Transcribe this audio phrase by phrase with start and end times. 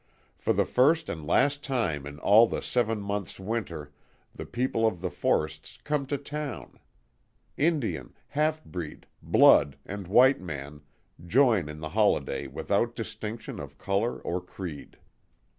[0.35, 3.91] For the first and last time in all the seven months' winter
[4.33, 6.79] the people of the forests "come to town."
[7.55, 10.81] Indian, halfbreed, "blood," and white man,
[11.23, 14.97] join in the holiday without distinction of colour or creed.